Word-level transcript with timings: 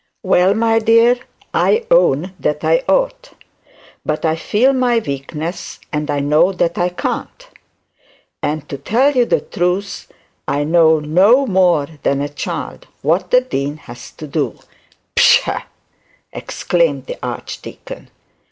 Well, 0.23 0.55
my 0.55 0.79
dear, 0.79 1.19
I 1.53 1.85
own 1.91 2.33
that 2.39 2.63
I 2.63 2.81
ought. 2.87 3.33
But 4.03 4.25
I 4.25 4.35
feel 4.35 4.73
my 4.73 4.97
weakness 4.97 5.79
and 5.93 6.09
I 6.09 6.19
know 6.19 6.51
that 6.53 6.75
I 6.79 6.89
can't. 6.89 7.47
And, 8.41 8.67
to 8.67 8.79
tell 8.79 9.11
you 9.11 9.25
the 9.25 9.41
truth, 9.41 10.11
I 10.47 10.63
know 10.63 10.99
no 10.99 11.45
more 11.45 11.85
than 12.01 12.19
a 12.19 12.29
child 12.29 12.87
what 13.03 13.29
the 13.29 13.41
dean 13.41 13.77
has 13.77 14.09
to 14.13 14.25
do.' 14.25 14.57
'Pshaw!' 15.15 15.65
exclaimed 16.33 17.05
the 17.05 17.19
archdeacon. 17.21 18.09